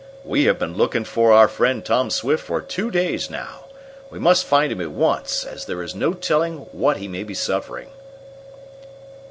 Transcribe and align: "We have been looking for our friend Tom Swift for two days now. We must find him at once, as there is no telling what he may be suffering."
"We 0.25 0.45
have 0.45 0.57
been 0.57 0.75
looking 0.75 1.03
for 1.05 1.31
our 1.31 1.47
friend 1.47 1.85
Tom 1.85 2.09
Swift 2.09 2.41
for 2.43 2.59
two 2.59 2.89
days 2.89 3.29
now. 3.29 3.65
We 4.09 4.17
must 4.17 4.45
find 4.47 4.71
him 4.71 4.81
at 4.81 4.89
once, 4.89 5.45
as 5.45 5.65
there 5.65 5.83
is 5.83 5.93
no 5.93 6.13
telling 6.13 6.57
what 6.71 6.97
he 6.97 7.07
may 7.07 7.21
be 7.23 7.35
suffering." 7.35 7.91